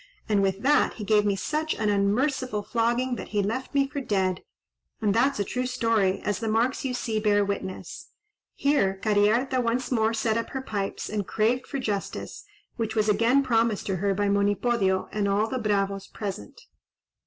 [0.27, 4.01] —and with that he gave me such an unmerciful flogging, that he left me for
[4.01, 4.41] dead;
[4.99, 8.07] and that's a true story, as the marks you see bear witness."
[8.55, 12.45] Here Cariharta once more set up her pipes and craved for justice,
[12.77, 16.61] which was again promised to her by Monipodio and all the bravos present.